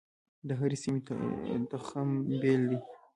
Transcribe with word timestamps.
د 0.47 0.49
هرې 0.59 0.77
سیمې 0.83 1.01
تخم 1.71 2.09
بیل 2.41 2.61
دی. 2.69 2.77